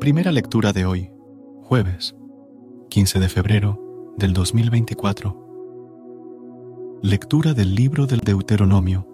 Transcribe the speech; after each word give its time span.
Primera 0.00 0.30
lectura 0.30 0.72
de 0.72 0.86
hoy, 0.86 1.10
jueves, 1.64 2.14
15 2.88 3.18
de 3.18 3.28
febrero 3.28 4.14
del 4.16 4.32
2024. 4.32 7.00
Lectura 7.02 7.52
del 7.52 7.74
libro 7.74 8.06
del 8.06 8.20
Deuteronomio, 8.20 9.08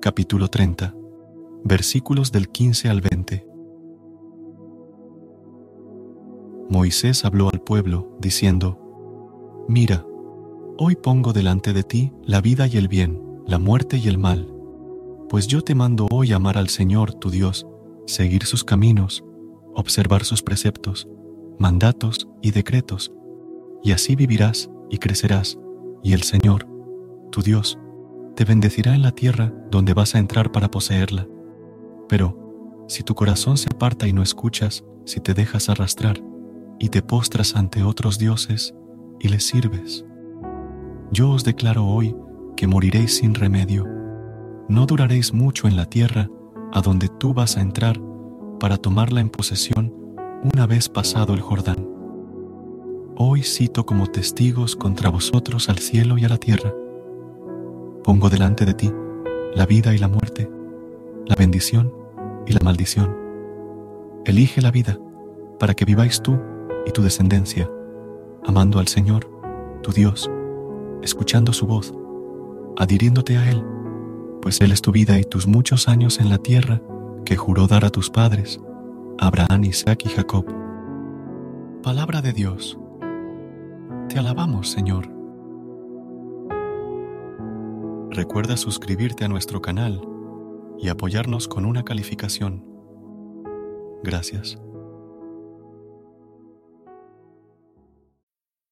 capítulo 0.00 0.46
30, 0.46 0.94
versículos 1.64 2.30
del 2.30 2.48
15 2.48 2.88
al 2.88 3.00
20. 3.00 3.44
Moisés 6.70 7.24
habló 7.24 7.50
al 7.52 7.60
pueblo, 7.60 8.16
diciendo, 8.20 8.78
Mira, 9.68 10.06
hoy 10.78 10.94
pongo 10.94 11.32
delante 11.32 11.72
de 11.72 11.82
ti 11.82 12.12
la 12.22 12.40
vida 12.40 12.68
y 12.68 12.76
el 12.76 12.86
bien, 12.86 13.20
la 13.48 13.58
muerte 13.58 13.98
y 13.98 14.06
el 14.06 14.18
mal, 14.18 14.48
pues 15.28 15.48
yo 15.48 15.62
te 15.62 15.74
mando 15.74 16.06
hoy 16.12 16.32
amar 16.32 16.56
al 16.56 16.68
Señor 16.68 17.14
tu 17.14 17.30
Dios, 17.30 17.66
seguir 18.06 18.44
sus 18.44 18.62
caminos, 18.62 19.24
observar 19.78 20.24
sus 20.24 20.42
preceptos, 20.42 21.08
mandatos 21.58 22.28
y 22.42 22.50
decretos, 22.50 23.12
y 23.82 23.92
así 23.92 24.16
vivirás 24.16 24.70
y 24.90 24.98
crecerás, 24.98 25.56
y 26.02 26.14
el 26.14 26.22
Señor, 26.22 26.66
tu 27.30 27.42
Dios, 27.42 27.78
te 28.34 28.44
bendecirá 28.44 28.94
en 28.94 29.02
la 29.02 29.12
tierra 29.12 29.52
donde 29.70 29.94
vas 29.94 30.14
a 30.14 30.18
entrar 30.18 30.50
para 30.50 30.70
poseerla. 30.70 31.28
Pero, 32.08 32.84
si 32.88 33.04
tu 33.04 33.14
corazón 33.14 33.56
se 33.56 33.68
aparta 33.72 34.08
y 34.08 34.12
no 34.12 34.22
escuchas, 34.22 34.84
si 35.04 35.20
te 35.20 35.32
dejas 35.32 35.68
arrastrar, 35.68 36.20
y 36.80 36.88
te 36.88 37.02
postras 37.02 37.54
ante 37.54 37.82
otros 37.82 38.18
dioses 38.18 38.74
y 39.20 39.28
les 39.28 39.46
sirves, 39.46 40.04
yo 41.12 41.30
os 41.30 41.44
declaro 41.44 41.86
hoy 41.86 42.16
que 42.56 42.66
moriréis 42.66 43.16
sin 43.16 43.34
remedio. 43.34 43.86
No 44.68 44.86
duraréis 44.86 45.32
mucho 45.32 45.68
en 45.68 45.76
la 45.76 45.86
tierra 45.86 46.28
a 46.72 46.80
donde 46.80 47.08
tú 47.08 47.32
vas 47.32 47.56
a 47.56 47.60
entrar 47.60 48.00
para 48.58 48.76
tomarla 48.76 49.20
en 49.20 49.30
posesión 49.30 49.94
una 50.52 50.66
vez 50.66 50.88
pasado 50.88 51.34
el 51.34 51.40
Jordán. 51.40 51.88
Hoy 53.16 53.42
cito 53.42 53.86
como 53.86 54.06
testigos 54.06 54.76
contra 54.76 55.10
vosotros 55.10 55.68
al 55.68 55.78
cielo 55.78 56.18
y 56.18 56.24
a 56.24 56.28
la 56.28 56.38
tierra. 56.38 56.72
Pongo 58.04 58.30
delante 58.30 58.64
de 58.64 58.74
ti 58.74 58.92
la 59.54 59.66
vida 59.66 59.94
y 59.94 59.98
la 59.98 60.08
muerte, 60.08 60.50
la 61.26 61.34
bendición 61.34 61.92
y 62.46 62.52
la 62.52 62.60
maldición. 62.62 63.16
Elige 64.24 64.60
la 64.60 64.70
vida 64.70 64.98
para 65.58 65.74
que 65.74 65.84
viváis 65.84 66.20
tú 66.20 66.38
y 66.86 66.90
tu 66.90 67.02
descendencia, 67.02 67.70
amando 68.44 68.78
al 68.78 68.88
Señor, 68.88 69.28
tu 69.82 69.92
Dios, 69.92 70.30
escuchando 71.02 71.52
su 71.52 71.66
voz, 71.66 71.94
adhiriéndote 72.76 73.36
a 73.38 73.50
Él, 73.50 73.64
pues 74.42 74.60
Él 74.60 74.72
es 74.72 74.82
tu 74.82 74.92
vida 74.92 75.18
y 75.18 75.24
tus 75.24 75.46
muchos 75.46 75.88
años 75.88 76.20
en 76.20 76.28
la 76.28 76.38
tierra 76.38 76.80
que 77.28 77.36
juró 77.36 77.66
dar 77.66 77.84
a 77.84 77.90
tus 77.90 78.08
padres, 78.08 78.58
Abraham, 79.18 79.64
Isaac 79.64 80.00
y 80.06 80.08
Jacob. 80.08 80.46
Palabra 81.82 82.22
de 82.22 82.32
Dios. 82.32 82.78
Te 84.08 84.18
alabamos, 84.18 84.70
Señor. 84.70 85.06
Recuerda 88.08 88.56
suscribirte 88.56 89.26
a 89.26 89.28
nuestro 89.28 89.60
canal 89.60 90.00
y 90.78 90.88
apoyarnos 90.88 91.48
con 91.48 91.66
una 91.66 91.84
calificación. 91.84 92.64
Gracias. 94.02 94.58